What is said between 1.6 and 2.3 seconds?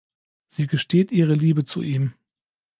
zu ihm.